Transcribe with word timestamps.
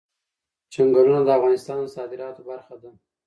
چنګلونه 0.73 1.19
د 1.23 1.29
افغانستان 1.37 1.77
د 1.83 1.91
صادراتو 1.95 2.41
برخه 2.49 2.75
ده. 2.81 2.91